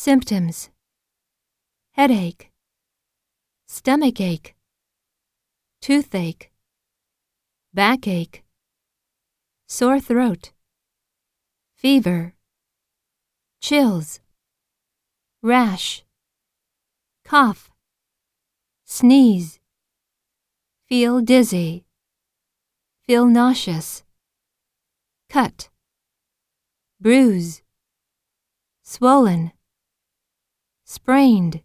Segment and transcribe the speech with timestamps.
[0.00, 0.70] Symptoms.
[1.90, 2.52] Headache,
[3.66, 4.54] Stomach ache,
[5.82, 6.52] Toothache,
[7.74, 8.44] Backache,
[9.66, 10.52] Sore throat,
[11.74, 12.34] Fever,
[13.60, 14.20] Chills,
[15.42, 16.04] Rash,
[17.24, 17.68] Cough,
[18.84, 19.58] Sneeze,
[20.86, 21.86] Feel dizzy,
[23.08, 24.04] Feel nauseous,
[25.28, 25.68] Cut,
[27.00, 27.62] Bruise,
[28.84, 29.50] Swollen
[30.88, 31.60] sprained,